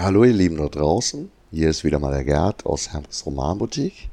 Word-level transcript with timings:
Hallo 0.00 0.22
ihr 0.22 0.32
Lieben 0.32 0.58
da 0.58 0.68
draußen, 0.68 1.28
hier 1.50 1.70
ist 1.70 1.82
wieder 1.82 1.98
mal 1.98 2.12
der 2.12 2.22
Gerd 2.22 2.64
aus 2.64 2.92
Hermes 2.92 3.26
Romanboutique. 3.26 4.08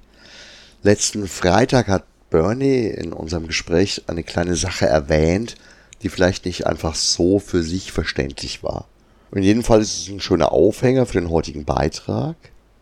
Letzten 0.82 1.28
Freitag 1.28 1.90
hat 1.90 2.06
Bernie 2.32 2.88
in 2.88 3.14
unserem 3.14 3.46
Gespräch 3.46 4.02
eine 4.08 4.24
kleine 4.24 4.56
Sache 4.56 4.88
erwähnt, 4.88 5.54
die 6.02 6.10
vielleicht 6.10 6.46
nicht 6.46 6.66
einfach 6.66 6.96
so 6.96 7.38
für 7.38 7.62
sich 7.62 7.92
verständlich 7.92 8.64
war. 8.64 8.88
In 9.32 9.44
jedem 9.44 9.64
Fall 9.64 9.80
ist 9.80 10.00
es 10.00 10.10
ein 10.10 10.20
schöner 10.20 10.54
Aufhänger 10.54 11.06
für 11.06 11.20
den 11.20 11.30
heutigen 11.30 11.66
Beitrag. 11.66 12.36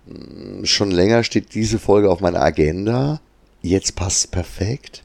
Hm, 0.07 0.63
schon 0.63 0.89
länger 0.89 1.25
steht 1.25 1.53
diese 1.55 1.79
Folge 1.79 2.09
auf 2.09 2.21
meiner 2.21 2.41
Agenda. 2.41 3.19
Jetzt 3.61 3.97
passt 3.97 4.19
es 4.19 4.27
perfekt. 4.27 5.03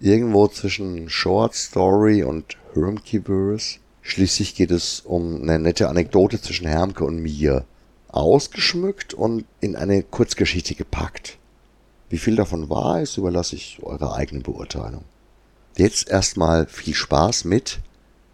Irgendwo 0.00 0.48
zwischen 0.48 1.08
Short 1.08 1.54
Story 1.54 2.24
und 2.24 2.56
Hermkeverse 2.74 3.78
Schließlich 4.06 4.54
geht 4.54 4.70
es 4.70 5.00
um 5.00 5.42
eine 5.42 5.58
nette 5.58 5.88
Anekdote 5.88 6.40
zwischen 6.40 6.66
Hermke 6.66 7.04
und 7.04 7.20
mir. 7.20 7.64
Ausgeschmückt 8.08 9.14
und 9.14 9.46
in 9.60 9.74
eine 9.74 10.02
Kurzgeschichte 10.02 10.74
gepackt. 10.74 11.38
Wie 12.10 12.18
viel 12.18 12.36
davon 12.36 12.68
wahr 12.68 13.00
ist, 13.00 13.16
überlasse 13.16 13.56
ich 13.56 13.78
eurer 13.82 14.14
eigenen 14.14 14.42
Beurteilung. 14.42 15.04
Jetzt 15.76 16.10
erstmal 16.10 16.66
viel 16.66 16.94
Spaß 16.94 17.44
mit 17.44 17.80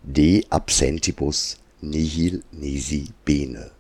De 0.03 0.45
absentibus 0.51 1.57
nihil 1.81 2.43
nisi 2.51 3.07
bene. 3.25 3.71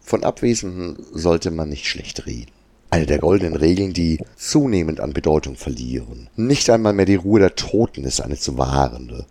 Von 0.00 0.22
Abwesenden 0.22 1.04
sollte 1.12 1.50
man 1.50 1.68
nicht 1.68 1.86
schlecht 1.86 2.26
reden. 2.26 2.52
Eine 2.90 3.06
der 3.06 3.18
goldenen 3.18 3.56
Regeln, 3.56 3.92
die 3.92 4.20
zunehmend 4.36 5.00
an 5.00 5.12
Bedeutung 5.12 5.56
verlieren. 5.56 6.30
Nicht 6.36 6.70
einmal 6.70 6.92
mehr 6.92 7.06
die 7.06 7.16
Ruhe 7.16 7.40
der 7.40 7.56
Toten 7.56 8.04
ist 8.04 8.20
eine 8.20 8.36
zu 8.36 8.56
wahrende 8.56 9.26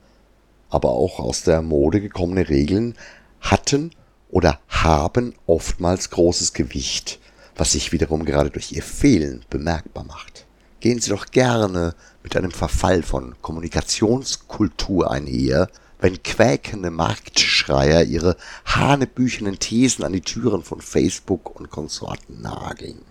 aber 0.70 0.92
auch 0.92 1.20
aus 1.20 1.44
der 1.44 1.62
Mode 1.62 2.02
gekommene 2.02 2.50
Regeln 2.50 2.96
hatten 3.42 3.92
oder 4.30 4.60
haben 4.68 5.34
oftmals 5.46 6.10
großes 6.10 6.54
Gewicht, 6.54 7.20
was 7.56 7.72
sich 7.72 7.92
wiederum 7.92 8.26
gerade 8.26 8.50
durch 8.50 8.72
ihr 8.72 8.84
Fehlen 8.84 9.46
bemerkbar 9.50 10.04
macht. 10.04 10.46
Gehen 10.80 11.00
Sie 11.00 11.10
doch 11.10 11.28
gerne 11.28 11.96
mit 12.22 12.36
einem 12.36 12.52
Verfall 12.52 13.02
von 13.02 13.36
Kommunikationskultur 13.42 15.10
einher, 15.10 15.70
wenn 16.00 16.22
quäkende 16.22 16.92
Marktschreier 16.92 18.04
ihre 18.04 18.36
hanebüchenen 18.66 19.58
Thesen 19.58 20.04
an 20.04 20.14
die 20.14 20.22
Türen 20.22 20.64
von 20.64 20.82
Facebook 20.82 21.56
und 21.58 21.70
Konsorten 21.72 22.42
nageln. 22.42 23.02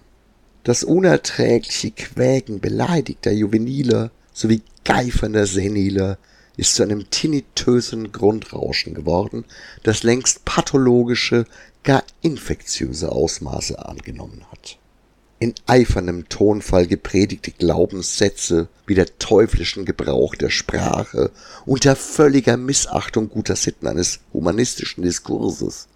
Das 0.63 0.85
unerträgliche 0.85 1.91
Quäken 1.91 2.61
beleidigter 2.61 3.33
Juvenile 3.33 4.11
sowie 4.33 4.63
geifernder 4.85 5.47
Senile 5.47 6.19
ist 6.57 6.75
zu 6.75 6.83
einem 6.83 7.11
tinnitösen 7.11 8.13
Grundrauschen 8.13 8.95
geworden, 8.95 9.45
das 9.83 10.03
längst 10.03 10.45
pathologische, 10.45 11.47
gar 11.83 12.05
infektiöse 12.23 13.11
Ausmaße 13.11 13.85
angenommen 13.85 14.45
hat. 14.51 14.79
In 15.41 15.55
eiferndem 15.67 16.29
Tonfall 16.29 16.87
gepredigte 16.87 17.51
Glaubenssätze 17.51 18.69
wie 18.87 18.95
der 18.95 19.19
teuflischen 19.19 19.85
Gebrauch 19.85 20.35
der 20.37 20.49
Sprache 20.49 21.31
unter 21.67 21.97
völliger 21.97 22.57
Missachtung 22.57 23.29
guter 23.29 23.57
Sitten 23.57 23.87
eines 23.87 24.21
humanistischen 24.33 25.03
Diskurses. 25.03 25.89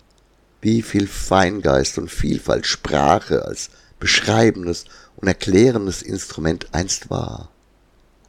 Wie 0.61 0.83
viel 0.83 1.07
Feingeist 1.07 1.99
und 1.99 2.11
Vielfalt 2.11 2.67
Sprache 2.67 3.45
als 3.45 3.71
beschreibendes 4.01 4.85
und 5.17 5.29
erklärendes 5.29 6.03
Instrument 6.03 6.67
einst 6.73 7.09
war. 7.09 7.51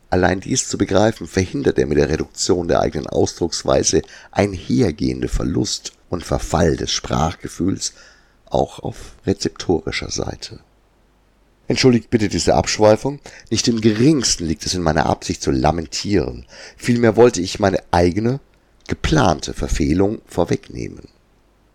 Allein 0.10 0.40
dies 0.40 0.68
zu 0.68 0.78
begreifen, 0.78 1.28
verhindert 1.28 1.78
er 1.78 1.86
mit 1.86 1.98
der 1.98 2.10
Reduktion 2.10 2.68
der 2.68 2.82
eigenen 2.82 3.08
Ausdrucksweise 3.08 4.02
einhergehende 4.32 5.28
Verlust 5.28 5.94
und 6.10 6.24
Verfall 6.24 6.76
des 6.76 6.92
Sprachgefühls 6.92 7.94
auch 8.50 8.80
auf 8.80 9.14
rezeptorischer 9.28 10.10
Seite. 10.10 10.60
Entschuldigt 11.68 12.10
bitte 12.10 12.30
diese 12.30 12.56
Abschweifung, 12.56 13.20
nicht 13.52 13.68
im 13.68 13.80
geringsten 13.80 14.48
liegt 14.48 14.66
es 14.66 14.74
in 14.74 14.82
meiner 14.82 15.06
Absicht 15.06 15.44
zu 15.44 15.52
lamentieren, 15.52 16.48
vielmehr 16.76 17.16
wollte 17.16 17.42
ich 17.42 17.60
meine 17.60 17.84
eigene, 17.92 18.40
geplante 18.88 19.54
Verfehlung 19.54 20.20
vorwegnehmen. 20.26 21.10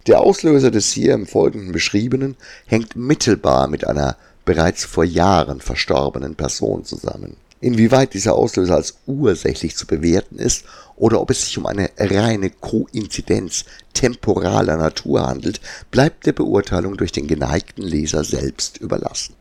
Der 0.08 0.20
Auslöser 0.20 0.72
des 0.72 0.90
hier 0.90 1.14
im 1.14 1.28
Folgenden 1.28 1.70
beschriebenen 1.70 2.36
hängt 2.66 2.96
mittelbar 2.96 3.68
mit 3.68 3.86
einer 3.86 4.16
bereits 4.44 4.84
vor 4.84 5.04
Jahren 5.04 5.60
verstorbenen 5.60 6.34
Person 6.34 6.84
zusammen. 6.84 7.36
Inwieweit 7.64 8.12
dieser 8.12 8.34
Auslöser 8.34 8.74
als 8.74 8.98
ursächlich 9.06 9.74
zu 9.74 9.86
bewerten 9.86 10.36
ist 10.36 10.66
oder 10.96 11.18
ob 11.18 11.30
es 11.30 11.46
sich 11.46 11.56
um 11.56 11.64
eine 11.64 11.88
reine 11.96 12.50
Koinzidenz 12.50 13.64
temporaler 13.94 14.76
Natur 14.76 15.26
handelt, 15.26 15.62
bleibt 15.90 16.26
der 16.26 16.34
Beurteilung 16.34 16.98
durch 16.98 17.10
den 17.10 17.26
geneigten 17.26 17.80
Leser 17.80 18.22
selbst 18.22 18.76
überlassen. 18.76 19.34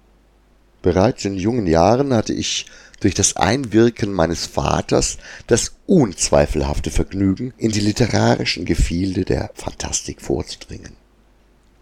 Bereits 0.82 1.26
in 1.26 1.36
jungen 1.36 1.68
Jahren 1.68 2.14
hatte 2.14 2.32
ich 2.32 2.66
durch 3.02 3.14
das 3.14 3.36
Einwirken 3.36 4.14
meines 4.14 4.46
Vaters 4.46 5.18
das 5.48 5.74
unzweifelhafte 5.86 6.92
Vergnügen, 6.92 7.54
in 7.58 7.74
die 7.74 7.82
literarischen 7.82 8.64
Gefilde 8.64 9.26
der 9.26 9.52
Fantastik 9.54 10.22
vorzudringen. 10.22 10.96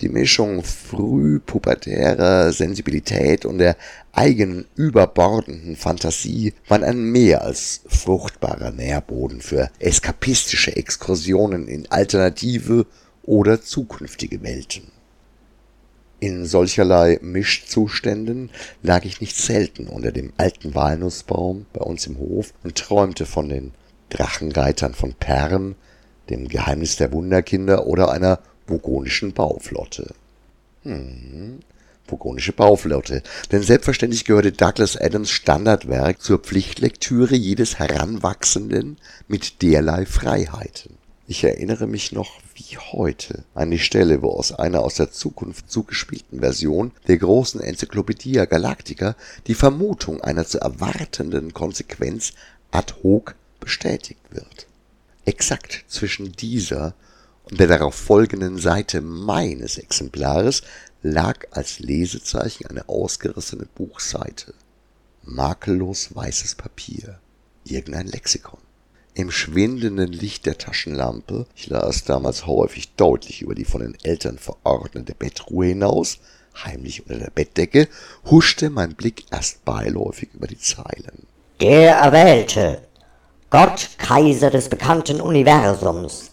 Die 0.01 0.09
Mischung 0.09 0.63
frühpubertärer 0.63 2.51
Sensibilität 2.51 3.45
und 3.45 3.59
der 3.59 3.77
eigenen 4.11 4.65
überbordenden 4.75 5.75
Fantasie 5.75 6.55
waren 6.67 6.83
ein 6.83 7.03
mehr 7.03 7.43
als 7.43 7.81
fruchtbarer 7.85 8.71
Nährboden 8.71 9.41
für 9.41 9.69
eskapistische 9.77 10.75
Exkursionen 10.75 11.67
in 11.67 11.89
alternative 11.91 12.87
oder 13.21 13.61
zukünftige 13.61 14.41
Welten. 14.41 14.91
In 16.19 16.45
solcherlei 16.45 17.19
Mischzuständen 17.21 18.49
lag 18.81 19.05
ich 19.05 19.21
nicht 19.21 19.37
selten 19.37 19.85
unter 19.87 20.11
dem 20.11 20.33
alten 20.37 20.73
Walnussbaum 20.73 21.67
bei 21.73 21.81
uns 21.81 22.07
im 22.07 22.17
Hof 22.17 22.53
und 22.63 22.75
träumte 22.75 23.27
von 23.27 23.49
den 23.49 23.71
Drachenreitern 24.09 24.95
von 24.95 25.13
Perm, 25.13 25.75
dem 26.29 26.47
Geheimnis 26.47 26.95
der 26.95 27.11
Wunderkinder 27.11 27.85
oder 27.85 28.11
einer 28.11 28.39
burgundischen 28.65 29.33
Bauflotte. 29.33 30.13
Hm, 30.83 31.59
burgundische 32.07 32.53
Bauflotte. 32.53 33.23
Denn 33.51 33.63
selbstverständlich 33.63 34.25
gehörte 34.25 34.51
Douglas 34.51 34.97
Adams 34.97 35.29
Standardwerk 35.29 36.21
zur 36.21 36.39
Pflichtlektüre 36.39 37.35
jedes 37.35 37.79
Heranwachsenden 37.79 38.97
mit 39.27 39.61
derlei 39.61 40.05
Freiheiten. 40.05 40.97
Ich 41.27 41.45
erinnere 41.45 41.87
mich 41.87 42.11
noch 42.11 42.41
wie 42.55 42.77
heute 42.77 43.45
an 43.53 43.71
die 43.71 43.79
Stelle, 43.79 44.21
wo 44.21 44.31
aus 44.31 44.51
einer 44.51 44.81
aus 44.81 44.95
der 44.95 45.11
Zukunft 45.11 45.71
zugespielten 45.71 46.41
Version 46.41 46.91
der 47.07 47.17
großen 47.17 47.61
Enzyklopädie 47.61 48.45
Galactica 48.49 49.15
die 49.47 49.53
Vermutung 49.53 50.19
einer 50.19 50.45
zu 50.45 50.59
erwartenden 50.59 51.53
Konsequenz 51.53 52.33
ad 52.71 52.95
hoc 53.01 53.35
bestätigt 53.61 54.19
wird. 54.31 54.67
Exakt 55.23 55.85
zwischen 55.87 56.33
dieser 56.33 56.95
und 57.49 57.59
der 57.59 57.67
darauf 57.67 57.95
folgenden 57.95 58.57
Seite 58.57 59.01
meines 59.01 59.77
Exemplares 59.77 60.61
lag 61.01 61.47
als 61.51 61.79
Lesezeichen 61.79 62.67
eine 62.67 62.87
ausgerissene 62.87 63.65
Buchseite. 63.75 64.53
Makellos 65.23 66.15
weißes 66.15 66.55
Papier. 66.55 67.19
Irgendein 67.63 68.07
Lexikon. 68.07 68.59
Im 69.13 69.29
schwindenden 69.29 70.11
Licht 70.11 70.45
der 70.45 70.57
Taschenlampe, 70.57 71.45
ich 71.55 71.67
las 71.67 72.05
damals 72.05 72.47
häufig 72.47 72.95
deutlich 72.95 73.41
über 73.41 73.55
die 73.55 73.65
von 73.65 73.81
den 73.81 73.97
Eltern 74.03 74.37
verordnete 74.37 75.13
Bettruhe 75.13 75.67
hinaus, 75.67 76.19
heimlich 76.63 77.01
unter 77.01 77.19
der 77.19 77.31
Bettdecke, 77.31 77.89
huschte 78.25 78.69
mein 78.69 78.95
Blick 78.95 79.25
erst 79.31 79.65
beiläufig 79.65 80.29
über 80.33 80.47
die 80.47 80.57
Zeilen. 80.57 81.27
Der 81.59 81.97
Erwählte, 81.97 82.81
Gott 83.49 83.89
Kaiser 83.97 84.49
des 84.49 84.69
bekannten 84.69 85.19
Universums, 85.19 86.30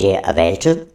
der 0.00 0.24
Erwählte, 0.24 0.86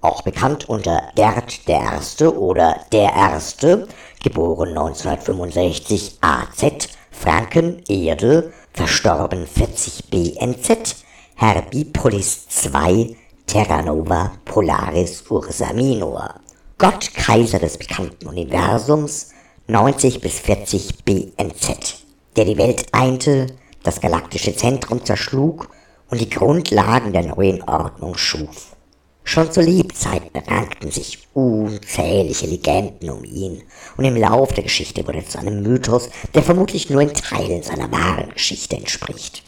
auch 0.00 0.22
bekannt 0.22 0.68
unter 0.68 1.10
Gerd 1.14 1.68
der 1.68 1.80
Erste 1.80 2.38
oder 2.38 2.80
der 2.92 3.12
Erste, 3.12 3.86
geboren 4.22 4.70
1965 4.70 6.18
AZ, 6.20 6.88
Franken, 7.10 7.82
Erde, 7.88 8.52
verstorben 8.72 9.46
40 9.46 10.10
BNZ, 10.10 11.04
Herbipolis 11.34 12.48
2, 12.48 13.16
Terranova 13.46 14.32
Polaris 14.44 15.24
Ursa 15.28 15.72
Minor. 15.72 16.34
Gott 16.78 17.12
Kaiser 17.14 17.58
des 17.58 17.76
bekannten 17.76 18.26
Universums 18.26 19.32
90 19.66 20.20
bis 20.20 20.38
40 20.38 21.04
BNZ, 21.04 22.04
der 22.36 22.44
die 22.44 22.56
Welt 22.56 22.86
einte, 22.92 23.48
das 23.82 24.00
galaktische 24.00 24.54
Zentrum 24.56 25.04
zerschlug 25.04 25.68
und 26.10 26.20
die 26.20 26.30
Grundlagen 26.30 27.12
der 27.12 27.22
neuen 27.22 27.62
Ordnung 27.62 28.16
schuf. 28.16 28.76
Schon 29.22 29.52
zu 29.52 29.60
Lebzeiten 29.60 30.40
rankten 30.48 30.90
sich 30.90 31.28
unzählige 31.34 32.46
Legenden 32.46 33.10
um 33.10 33.22
ihn, 33.24 33.62
und 33.96 34.04
im 34.04 34.16
Lauf 34.16 34.52
der 34.52 34.64
Geschichte 34.64 35.06
wurde 35.06 35.24
zu 35.24 35.38
einem 35.38 35.62
Mythos, 35.62 36.10
der 36.34 36.42
vermutlich 36.42 36.90
nur 36.90 37.02
in 37.02 37.14
Teilen 37.14 37.62
seiner 37.62 37.92
wahren 37.92 38.30
Geschichte 38.30 38.76
entspricht. 38.76 39.44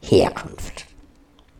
Herkunft 0.00 0.86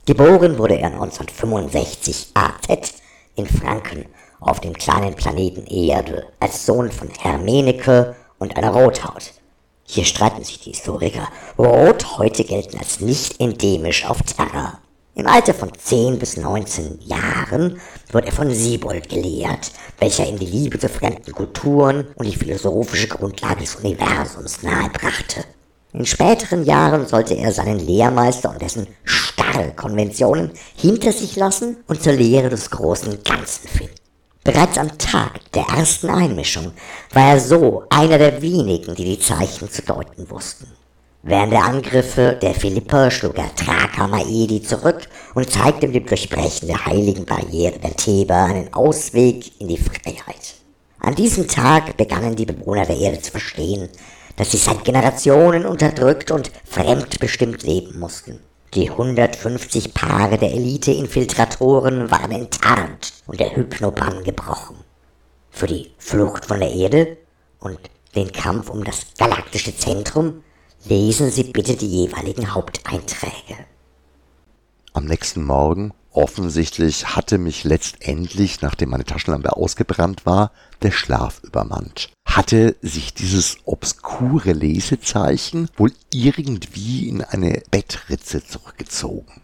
Geboren 0.07 0.59
wurde 0.59 0.79
er 0.79 0.87
1965 0.87 2.29
AZ 2.35 2.95
in 3.37 3.47
Franken 3.47 4.07
auf 4.41 4.61
dem 4.61 4.73
kleinen 4.73 5.15
Planeten 5.15 5.67
Erde 5.67 6.27
als 6.41 6.67
Sohn 6.67 6.91
von 6.91 7.09
Hermenike 7.09 8.17
und 8.39 8.57
einer 8.57 8.71
Rothaut. 8.71 9.35
Hier 9.85 10.05
streiten 10.05 10.45
sich 10.45 10.61
die 10.61 10.71
Historiker. 10.71 11.29
Rothäute 11.59 12.45
gelten 12.45 12.79
als 12.79 13.01
nicht 13.01 13.41
endemisch 13.41 14.07
auf 14.07 14.23
Terra. 14.23 14.79
Im 15.15 15.27
Alter 15.27 15.53
von 15.53 15.71
10 15.77 16.19
bis 16.19 16.39
19 16.39 17.01
Jahren 17.03 17.79
wird 18.11 18.25
er 18.25 18.33
von 18.33 18.51
Siebold 18.51 19.11
gelehrt, 19.11 19.71
welcher 19.99 20.27
ihm 20.27 20.39
die 20.39 20.47
Liebe 20.47 20.79
zu 20.79 20.89
fremden 20.89 21.33
Kulturen 21.33 22.07
und 22.15 22.27
die 22.27 22.37
philosophische 22.37 23.09
Grundlage 23.09 23.61
des 23.61 23.77
Universums 23.77 24.63
nahebrachte. 24.63 25.45
In 25.93 26.07
späteren 26.07 26.65
Jahren 26.65 27.07
sollte 27.07 27.35
er 27.35 27.53
seinen 27.53 27.79
Lehrmeister 27.79 28.51
und 28.51 28.63
dessen 28.63 28.87
starre 29.05 29.73
Konventionen 29.77 30.53
hinter 30.75 31.13
sich 31.13 31.37
lassen 31.37 31.85
und 31.87 32.03
zur 32.03 32.15
Lehre 32.15 32.49
des 32.49 32.71
großen 32.71 33.23
Ganzen 33.23 33.69
finden. 33.69 34.02
Bereits 34.45 34.77
am 34.77 34.99
Tag 34.99 35.53
der 35.53 35.63
ersten 35.69 36.11
Einmischung 36.11 36.73
war 37.13 37.35
er 37.35 37.41
so 37.41 37.85
einer 37.91 38.19
der 38.19 38.43
wenigen, 38.43 38.97
die 38.97 39.05
die 39.05 39.21
Zeichen 39.21 39.71
zu 39.71 39.83
deuten 39.83 40.29
wussten. 40.31 40.67
Während 41.23 41.53
der 41.53 41.65
Angriffe 41.65 42.37
der 42.43 42.53
Philipper 42.53 43.13
schlug 43.13 43.39
er 43.39 43.55
Thraka 43.55 44.09
Maedi 44.09 44.61
zurück 44.61 45.03
und 45.37 45.49
zeigte 45.49 45.87
mit 45.87 45.95
dem 45.95 46.07
Durchbrechen 46.07 46.67
der 46.67 46.85
heiligen 46.87 47.25
Barriere 47.25 47.79
der 47.79 47.95
Theber 47.95 48.35
einen 48.35 48.75
Ausweg 48.75 49.61
in 49.61 49.69
die 49.69 49.79
Freiheit. 49.79 50.55
An 50.99 51.15
diesem 51.15 51.47
Tag 51.47 51.97
begannen 51.97 52.35
die 52.35 52.47
Bewohner 52.47 52.85
der 52.85 52.99
Erde 52.99 53.21
zu 53.21 53.31
verstehen, 53.31 53.89
dass 54.35 54.51
sie 54.51 54.57
seit 54.57 54.85
Generationen 54.85 55.67
unterdrückt 55.67 56.33
und 56.33 56.51
fremdbestimmt 56.65 57.63
leben 57.63 58.01
mussten. 58.01 58.41
Die 58.75 58.91
150 58.91 59.93
Paare 59.93 60.39
der 60.39 60.53
Elite-Infiltratoren 60.53 62.11
waren 62.11 62.33
enttarnt 62.33 63.13
und 63.27 63.39
der 63.39 63.55
Hypnobann 63.55 64.25
gebrochen. 64.25 64.77
Für 65.51 65.67
die 65.67 65.93
Flucht 65.99 66.47
von 66.47 66.61
der 66.61 66.73
Erde 66.73 67.19
und 67.61 67.79
den 68.15 68.33
Kampf 68.33 68.71
um 68.71 68.83
das 68.85 69.07
galaktische 69.19 69.77
Zentrum 69.77 70.43
Lesen 70.85 71.31
Sie 71.31 71.45
bitte 71.45 71.77
die 71.77 71.87
jeweiligen 71.87 72.55
Haupteinträge. 72.55 73.57
Am 74.93 75.05
nächsten 75.05 75.45
Morgen, 75.45 75.95
offensichtlich 76.13 77.17
hatte 77.17 77.39
mich 77.39 77.65
letztendlich, 77.65 78.61
nachdem 78.63 78.91
meine 78.91 79.05
Taschenlampe 79.05 79.57
ausgebrannt 79.57 80.27
war, 80.27 80.53
der 80.83 80.91
Schlaf 80.91 81.43
übermannt. 81.43 82.11
Hatte 82.27 82.77
sich 82.83 83.15
dieses 83.15 83.59
obskure 83.65 84.53
Lesezeichen 84.53 85.69
wohl 85.77 85.93
irgendwie 86.13 87.09
in 87.09 87.23
eine 87.23 87.63
Bettritze 87.71 88.45
zurückgezogen. 88.45 89.43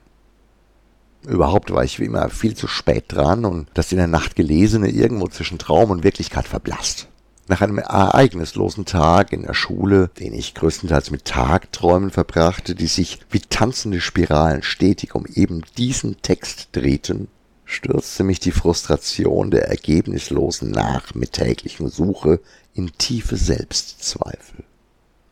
Überhaupt 1.26 1.70
war 1.72 1.84
ich 1.84 1.98
wie 1.98 2.04
immer 2.04 2.30
viel 2.30 2.54
zu 2.54 2.68
spät 2.68 3.06
dran 3.08 3.44
und 3.44 3.68
das 3.74 3.92
in 3.92 3.98
der 3.98 4.06
Nacht 4.06 4.36
Gelesene 4.36 4.88
irgendwo 4.88 5.28
zwischen 5.28 5.58
Traum 5.58 5.90
und 5.90 6.04
Wirklichkeit 6.04 6.46
verblasst. 6.46 7.08
Nach 7.50 7.62
einem 7.62 7.78
ereignislosen 7.78 8.84
Tag 8.84 9.32
in 9.32 9.42
der 9.42 9.54
Schule, 9.54 10.10
den 10.20 10.34
ich 10.34 10.54
größtenteils 10.54 11.10
mit 11.10 11.24
Tagträumen 11.24 12.10
verbrachte, 12.10 12.74
die 12.74 12.86
sich 12.86 13.20
wie 13.30 13.40
tanzende 13.40 14.02
Spiralen 14.02 14.62
stetig 14.62 15.14
um 15.14 15.24
eben 15.24 15.62
diesen 15.78 16.20
Text 16.20 16.68
drehten, 16.72 17.28
stürzte 17.64 18.22
mich 18.22 18.38
die 18.38 18.50
Frustration 18.50 19.50
der 19.50 19.66
ergebnislosen 19.66 20.70
nachmittäglichen 20.70 21.88
Suche 21.88 22.40
in 22.74 22.92
tiefe 22.98 23.38
Selbstzweifel. 23.38 24.64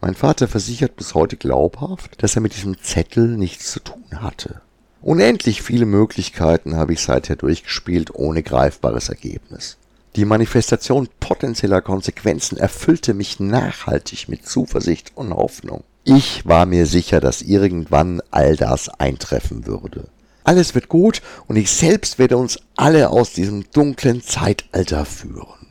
Mein 0.00 0.14
Vater 0.14 0.48
versichert 0.48 0.96
bis 0.96 1.14
heute 1.14 1.36
glaubhaft, 1.36 2.22
dass 2.22 2.34
er 2.34 2.40
mit 2.40 2.54
diesem 2.54 2.82
Zettel 2.82 3.36
nichts 3.36 3.72
zu 3.72 3.80
tun 3.80 4.22
hatte. 4.22 4.62
Unendlich 5.02 5.60
viele 5.60 5.84
Möglichkeiten 5.84 6.76
habe 6.76 6.94
ich 6.94 7.02
seither 7.02 7.36
durchgespielt, 7.36 8.14
ohne 8.14 8.42
greifbares 8.42 9.10
Ergebnis. 9.10 9.76
Die 10.16 10.24
Manifestation 10.24 11.08
potenzieller 11.20 11.82
Konsequenzen 11.82 12.56
erfüllte 12.56 13.12
mich 13.12 13.38
nachhaltig 13.38 14.30
mit 14.30 14.46
Zuversicht 14.46 15.12
und 15.14 15.34
Hoffnung. 15.34 15.84
Ich 16.04 16.46
war 16.46 16.64
mir 16.64 16.86
sicher, 16.86 17.20
dass 17.20 17.42
irgendwann 17.42 18.22
all 18.30 18.56
das 18.56 18.88
eintreffen 18.88 19.66
würde. 19.66 20.08
Alles 20.42 20.74
wird 20.74 20.88
gut 20.88 21.20
und 21.48 21.56
ich 21.56 21.70
selbst 21.70 22.18
werde 22.18 22.38
uns 22.38 22.58
alle 22.76 23.10
aus 23.10 23.34
diesem 23.34 23.70
dunklen 23.72 24.22
Zeitalter 24.22 25.04
führen. 25.04 25.66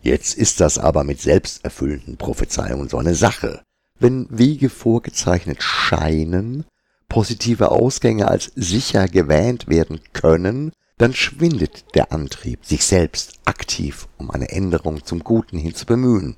Jetzt 0.00 0.34
ist 0.34 0.60
das 0.60 0.78
aber 0.78 1.04
mit 1.04 1.20
selbsterfüllenden 1.20 2.16
Prophezeiungen 2.16 2.88
so 2.88 2.96
eine 2.96 3.14
Sache. 3.14 3.60
Wenn 3.98 4.28
Wege 4.30 4.70
vorgezeichnet 4.70 5.62
scheinen, 5.62 6.64
positive 7.10 7.70
Ausgänge 7.70 8.28
als 8.28 8.50
sicher 8.56 9.08
gewähnt 9.08 9.68
werden 9.68 10.00
können, 10.14 10.72
dann 11.00 11.14
schwindet 11.14 11.94
der 11.94 12.12
Antrieb, 12.12 12.66
sich 12.66 12.84
selbst 12.84 13.38
aktiv 13.46 14.06
um 14.18 14.30
eine 14.30 14.50
Änderung 14.50 15.02
zum 15.02 15.24
Guten 15.24 15.56
hin 15.56 15.74
zu 15.74 15.86
bemühen. 15.86 16.36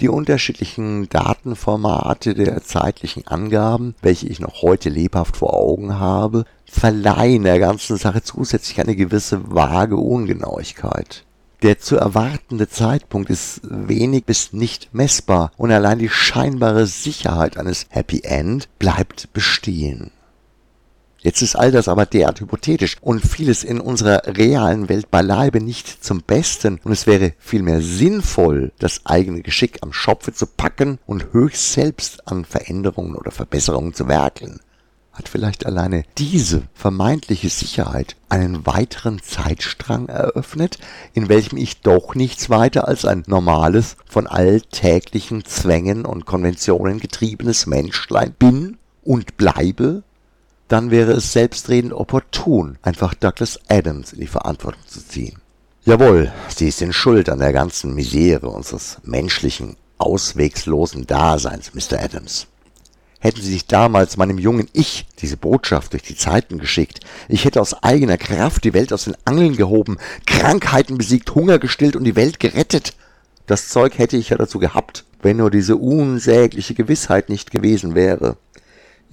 Die 0.00 0.08
unterschiedlichen 0.08 1.08
Datenformate 1.08 2.34
der 2.34 2.64
zeitlichen 2.64 3.28
Angaben, 3.28 3.94
welche 4.02 4.26
ich 4.26 4.40
noch 4.40 4.62
heute 4.62 4.88
lebhaft 4.88 5.36
vor 5.36 5.54
Augen 5.54 6.00
habe, 6.00 6.46
verleihen 6.64 7.44
der 7.44 7.60
ganzen 7.60 7.96
Sache 7.96 8.24
zusätzlich 8.24 8.80
eine 8.80 8.96
gewisse 8.96 9.54
vage 9.54 9.96
Ungenauigkeit. 9.96 11.24
Der 11.62 11.78
zu 11.78 11.96
erwartende 11.96 12.68
Zeitpunkt 12.68 13.30
ist 13.30 13.60
wenig 13.62 14.24
bis 14.24 14.52
nicht 14.52 14.92
messbar 14.92 15.52
und 15.56 15.70
allein 15.70 16.00
die 16.00 16.08
scheinbare 16.08 16.88
Sicherheit 16.88 17.56
eines 17.56 17.86
Happy 17.88 18.22
End 18.24 18.68
bleibt 18.80 19.32
bestehen. 19.32 20.10
Jetzt 21.22 21.40
ist 21.40 21.54
all 21.54 21.70
das 21.70 21.86
aber 21.86 22.04
derart 22.04 22.40
hypothetisch 22.40 22.96
und 23.00 23.20
vieles 23.20 23.62
in 23.62 23.78
unserer 23.78 24.22
realen 24.26 24.88
Welt 24.88 25.08
beileibe 25.12 25.62
nicht 25.62 26.02
zum 26.02 26.20
Besten 26.22 26.80
und 26.82 26.90
es 26.90 27.06
wäre 27.06 27.34
vielmehr 27.38 27.80
sinnvoll, 27.80 28.72
das 28.80 29.06
eigene 29.06 29.42
Geschick 29.42 29.78
am 29.82 29.92
Schopfe 29.92 30.32
zu 30.32 30.46
packen 30.46 30.98
und 31.06 31.32
höchst 31.32 31.74
selbst 31.74 32.26
an 32.26 32.44
Veränderungen 32.44 33.14
oder 33.14 33.30
Verbesserungen 33.30 33.94
zu 33.94 34.08
werkeln. 34.08 34.58
Hat 35.12 35.28
vielleicht 35.28 35.64
alleine 35.64 36.02
diese 36.18 36.62
vermeintliche 36.74 37.50
Sicherheit 37.50 38.16
einen 38.28 38.66
weiteren 38.66 39.22
Zeitstrang 39.22 40.08
eröffnet, 40.08 40.78
in 41.12 41.28
welchem 41.28 41.56
ich 41.56 41.82
doch 41.82 42.16
nichts 42.16 42.50
weiter 42.50 42.88
als 42.88 43.04
ein 43.04 43.22
normales, 43.28 43.96
von 44.06 44.26
alltäglichen 44.26 45.44
Zwängen 45.44 46.04
und 46.04 46.26
Konventionen 46.26 46.98
getriebenes 46.98 47.66
Menschlein 47.66 48.34
bin 48.36 48.78
und 49.04 49.36
bleibe? 49.36 50.02
Dann 50.72 50.90
wäre 50.90 51.12
es 51.12 51.34
selbstredend 51.34 51.92
opportun, 51.92 52.78
einfach 52.80 53.12
Douglas 53.12 53.60
Adams 53.68 54.14
in 54.14 54.20
die 54.20 54.26
Verantwortung 54.26 54.80
zu 54.86 55.06
ziehen. 55.06 55.36
Jawohl, 55.84 56.32
sie 56.48 56.70
sind 56.70 56.94
schuld 56.94 57.28
an 57.28 57.40
der 57.40 57.52
ganzen 57.52 57.94
Misere 57.94 58.48
unseres 58.48 58.96
menschlichen, 59.02 59.76
auswegslosen 59.98 61.06
Daseins, 61.06 61.74
Mr. 61.74 62.02
Adams. 62.02 62.46
Hätten 63.18 63.42
Sie 63.42 63.52
sich 63.52 63.66
damals 63.66 64.16
meinem 64.16 64.38
jungen 64.38 64.68
Ich 64.72 65.06
diese 65.20 65.36
Botschaft 65.36 65.92
durch 65.92 66.04
die 66.04 66.16
Zeiten 66.16 66.58
geschickt, 66.58 67.00
ich 67.28 67.44
hätte 67.44 67.60
aus 67.60 67.74
eigener 67.82 68.16
Kraft 68.16 68.64
die 68.64 68.72
Welt 68.72 68.94
aus 68.94 69.04
den 69.04 69.16
Angeln 69.26 69.56
gehoben, 69.56 69.98
Krankheiten 70.26 70.96
besiegt, 70.96 71.34
Hunger 71.34 71.58
gestillt 71.58 71.96
und 71.96 72.04
die 72.04 72.16
Welt 72.16 72.40
gerettet. 72.40 72.94
Das 73.46 73.68
Zeug 73.68 73.98
hätte 73.98 74.16
ich 74.16 74.30
ja 74.30 74.38
dazu 74.38 74.58
gehabt, 74.58 75.04
wenn 75.20 75.36
nur 75.36 75.50
diese 75.50 75.76
unsägliche 75.76 76.72
Gewissheit 76.72 77.28
nicht 77.28 77.50
gewesen 77.50 77.94
wäre. 77.94 78.38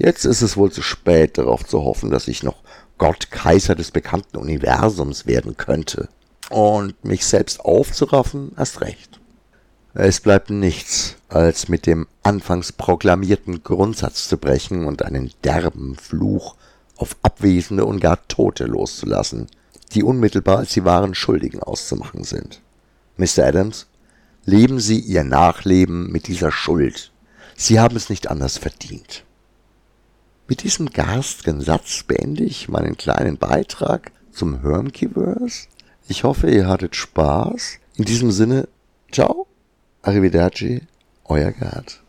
Jetzt 0.02 0.24
ist 0.24 0.42
es 0.42 0.56
wohl 0.56 0.72
zu 0.72 0.82
spät, 0.82 1.38
darauf 1.38 1.66
zu 1.66 1.84
hoffen, 1.84 2.10
dass 2.10 2.30
ich 2.30 2.42
noch 2.42 2.64
Gott 2.98 3.32
Kaiser 3.32 3.76
des 3.76 3.92
bekannten 3.92 4.38
Universums 4.38 5.26
werden 5.26 5.58
könnte. 5.58 6.08
Und 6.50 7.04
mich 7.04 7.26
selbst 7.26 7.60
aufzuraffen, 7.60 8.54
erst 8.58 8.80
recht. 8.80 9.20
Es 9.94 10.22
bleibt 10.22 10.52
nichts, 10.52 11.16
als 11.28 11.68
mit 11.68 11.86
dem 11.86 12.08
anfangs 12.24 12.72
proklamierten 12.72 13.62
Grundsatz 13.62 14.30
zu 14.30 14.38
brechen 14.38 14.86
und 14.86 15.04
einen 15.04 15.32
derben 15.44 15.98
Fluch 15.98 16.56
auf 16.96 17.18
Abwesende 17.22 17.84
und 17.84 18.00
gar 18.00 18.26
Tote 18.30 18.66
loszulassen, 18.66 19.48
die 19.92 20.04
unmittelbar 20.04 20.60
als 20.60 20.72
die 20.72 20.86
wahren 20.86 21.14
Schuldigen 21.14 21.62
auszumachen 21.62 22.24
sind. 22.24 22.62
Mr. 23.18 23.48
Adams, 23.48 23.88
leben 24.46 24.80
Sie 24.80 25.00
Ihr 25.00 25.26
Nachleben 25.26 26.10
mit 26.10 26.28
dieser 26.28 26.54
Schuld. 26.54 27.12
Sie 27.58 27.82
haben 27.82 27.98
es 27.98 28.10
nicht 28.10 28.30
anders 28.30 28.58
verdient. 28.58 29.26
Mit 30.50 30.64
diesem 30.64 30.90
garstigen 30.90 31.62
Satz 31.62 32.02
beende 32.02 32.44
ich 32.44 32.70
meinen 32.70 32.98
kleinen 32.98 33.38
Beitrag 33.38 34.12
zum 34.32 34.64
Hermkiverse. 34.64 35.68
Ich 36.08 36.24
hoffe, 36.24 36.50
ihr 36.50 36.68
hattet 36.68 36.96
Spaß. 36.96 37.78
In 37.98 38.06
diesem 38.06 38.32
Sinne, 38.32 38.68
ciao, 39.12 39.46
arrivederci, 40.02 40.82
euer 41.26 41.52
Gerd. 41.52 42.02